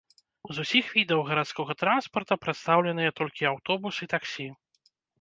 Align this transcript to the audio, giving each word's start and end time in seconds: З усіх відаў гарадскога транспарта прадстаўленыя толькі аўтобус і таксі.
З 0.59 0.63
усіх 0.63 0.85
відаў 0.95 1.21
гарадскога 1.27 1.77
транспарта 1.83 2.33
прадстаўленыя 2.47 3.15
толькі 3.23 3.49
аўтобус 3.55 4.05
і 4.07 4.13
таксі. 4.19 4.53